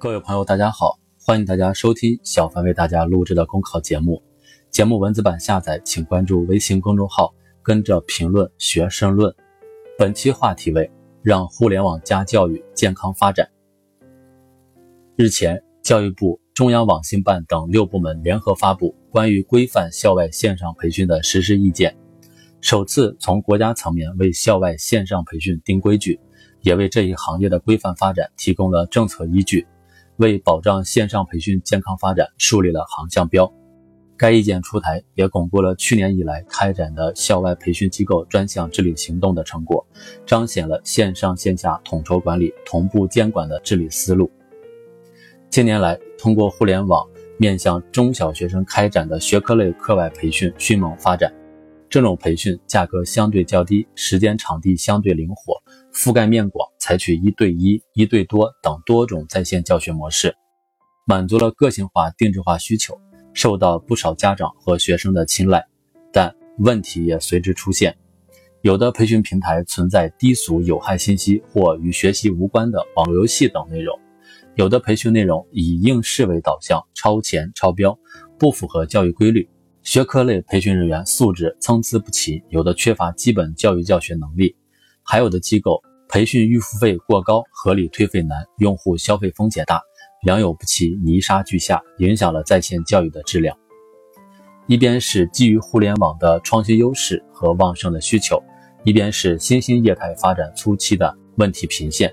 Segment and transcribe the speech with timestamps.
[0.00, 4.22] 各位朋友，大家好，欢迎大家收听小凡为大家录制的公考节目。
[4.70, 9.30] 节目文字版下载，请关注微信公众号，跟着评论学申论。
[9.98, 10.90] 本期话题为
[11.22, 13.46] 让互联网加教育健康发展。
[15.16, 21.94] 日前，教育部、中央网信办等六部门联合发布关于规范校外线上培训的实施意见，
[22.62, 26.18] 首次从国家层面为校外线上培训定规矩，
[26.62, 29.66] 也为这一行业的规范发展提供了政策依据。
[30.20, 33.50] 为保障线上培训健康发展树立了航向标。
[34.18, 39.86] 该意见出台，也巩固了去年以来开展的校外培训机构专项治理行动的成果，
[40.26, 44.30] 彰显了线上线下统筹管理、同步监管的治理思路。
[45.48, 47.08] 近年来，通过互联网
[47.38, 51.32] 面向中小学生开展的学科类课外培训迅猛发展。
[51.88, 55.59] 这种培训价格相对较低，时间场地相对灵活，
[55.92, 56.68] 覆盖面广。
[56.82, 60.34] 采取一对一、一对多等多种在线教学模式，
[61.06, 62.98] 满足了个性化、定制化需求，
[63.32, 65.64] 受到不少家长和学生的青睐。
[66.10, 67.96] 但问题也随之出现，
[68.62, 73.96] 有的培训平台存在低俗有害信息或与学习无关的网络游戏等内容；
[74.56, 77.96] 有的培训内容以应试为导向，超前超标，
[78.36, 79.44] 不符合教育规律；
[79.84, 84.56] 学科类培训人员素质参差不齐，有的缺乏基本教育教学能力，
[85.10, 85.82] 还有的机构。
[86.08, 89.80] 培训预付费过高，合理退费难，用户消费风险大，
[90.24, 93.56] 良莠不齐，泥沙俱下，影响了在线教育的质量。
[94.68, 98.40] 一边是基于互联网的创新优势和旺盛的需求，
[98.84, 102.12] 一边是新兴业态发展初期的问题频现。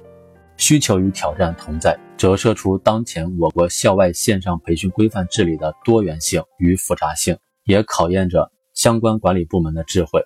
[0.58, 10.20] 需求与挑战同在，折射出当前我国校外线上培训规范治理的多元性与复杂性，也考验着相关管理部门的智慧。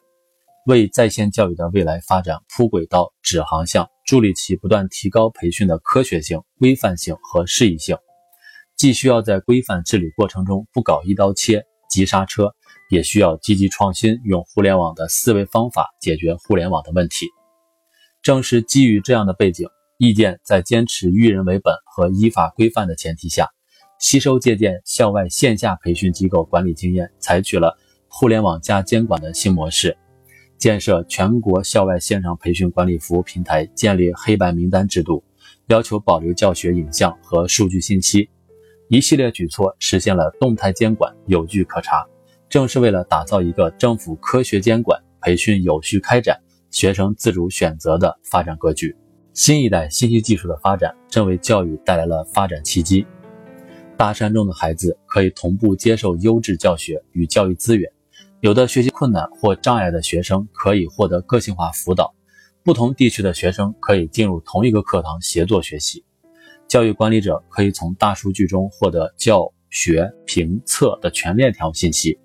[0.67, 7.97] 为在线教育的未来发展铺轨道、指航向，助力其不断提高培训的科学性、规范性和适宜性。
[8.77, 12.53] 既需要在规范治理过程中不搞一刀切、急刹车，
[12.91, 17.25] 也需要积极创新，用互联网的思维方法解决互联网的问题。
[18.21, 19.67] 正是基于这样的背景，
[19.97, 23.49] 意见在坚持育人为本和依法规范的前提下，
[23.99, 27.75] 吸收借鉴校外线下培训机构管理经验，采取了
[28.07, 29.97] 互联网加监管的新模式。
[30.61, 35.23] 建设全国校外线上培训管理服务平台，建立黑白名单制度，
[35.69, 38.29] 要求保留教学影像和数据信息，
[38.87, 42.05] 一系列举措实现了动态监管，有据可查。
[42.47, 46.39] 正是为了打造一个政府科学监管、培训有序开展、
[46.69, 48.95] 学生自主选择的发展格局。
[49.33, 53.03] 新一代信息技术的发展，正为教育带来了发展契机。
[53.97, 57.91] 大山中的孩子可以同步接受优质教学与教育资源。
[58.41, 62.11] 有的学习困难或障碍的学生可以获得个性化辅导，
[62.63, 66.03] 不同地区的学生可以进入同一个课堂协作学习。
[66.67, 72.17] 教育管理者可以从大数据中获得教学评测的全链条信息，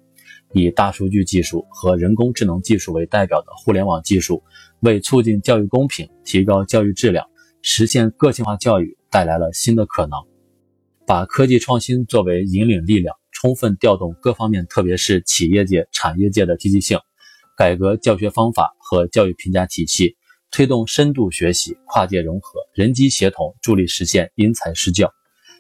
[0.55, 4.43] 以大数据技术和人工智能技术为代表的互联网技术，
[4.81, 7.27] 为促进教育公平、提高教育质量、
[7.61, 10.19] 实现个性化教育带来了新的可能。
[11.07, 13.15] 把科技创新作为引领力量。
[13.39, 16.99] 充分调动各方面，特别是企业界、产业界的积极性，
[17.55, 20.17] 改革教学方法和教育评价体系，
[20.51, 25.13] 推动深度学习、跨界融合、人机协同，助力实现因材施教。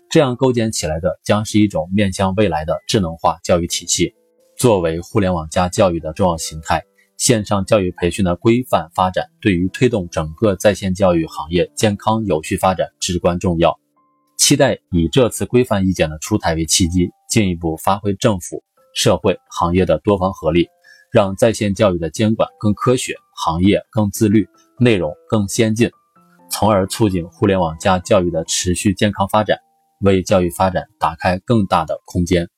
[0.09, 4.15] 这样构建起来的，将是一种面向未来的智能化教育体系。
[4.57, 6.83] 作为互联网加教育的重要形态，
[7.19, 13.79] 线上教育培训的规范发展，对于推动整个在线教育行业健康有序发展至关重要。
[14.39, 17.11] 期待以这次规范意见的出台为契机。
[17.29, 18.63] 进一步发挥政府、
[18.95, 20.69] 社会、行业的多方合力，
[21.11, 24.49] 让在线教育的监管更科学，行业更自律，
[24.79, 25.91] 内容更先进，
[26.51, 29.59] 从而促进互联网加教育的持续健康发展，
[30.01, 32.49] 为教育发展打开更大的空间。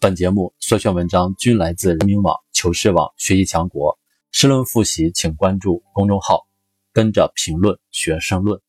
[0.00, 3.98] 本节目所选文章均来自人民网、求是网、学习强国。
[4.30, 6.46] 申论复习，请关注公众号，
[6.92, 8.60] 跟着评论学申论。